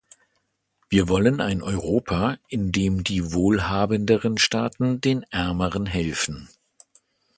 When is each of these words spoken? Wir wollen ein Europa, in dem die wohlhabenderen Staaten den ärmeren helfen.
Wir 0.89 1.07
wollen 1.09 1.41
ein 1.41 1.61
Europa, 1.61 2.39
in 2.47 2.71
dem 2.71 3.03
die 3.03 3.33
wohlhabenderen 3.35 4.39
Staaten 4.39 4.99
den 4.99 5.21
ärmeren 5.29 5.85
helfen. 5.85 6.49